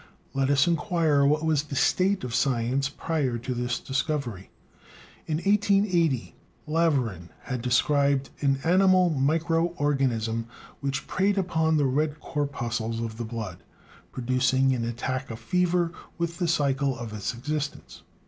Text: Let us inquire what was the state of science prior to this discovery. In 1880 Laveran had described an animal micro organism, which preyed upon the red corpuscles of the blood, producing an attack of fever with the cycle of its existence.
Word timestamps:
Let 0.33 0.49
us 0.49 0.65
inquire 0.65 1.27
what 1.27 1.45
was 1.45 1.61
the 1.61 1.75
state 1.75 2.23
of 2.23 2.33
science 2.33 2.89
prior 2.89 3.37
to 3.37 3.53
this 3.53 3.79
discovery. 3.79 4.49
In 5.27 5.35
1880 5.37 6.35
Laveran 6.67 7.29
had 7.43 7.61
described 7.61 8.31
an 8.41 8.57
animal 8.63 9.11
micro 9.11 9.65
organism, 9.77 10.47
which 10.79 11.05
preyed 11.05 11.37
upon 11.37 11.77
the 11.77 11.85
red 11.85 12.19
corpuscles 12.19 12.99
of 12.99 13.17
the 13.17 13.25
blood, 13.25 13.61
producing 14.11 14.73
an 14.73 14.85
attack 14.85 15.29
of 15.29 15.37
fever 15.37 15.91
with 16.17 16.39
the 16.39 16.47
cycle 16.47 16.97
of 16.97 17.13
its 17.13 17.35
existence. 17.35 18.01